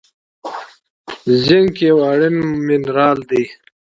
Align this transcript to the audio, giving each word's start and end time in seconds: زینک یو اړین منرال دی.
زینک 1.43 1.75
یو 1.87 1.97
اړین 2.09 2.35
منرال 2.67 3.19
دی. 3.29 3.43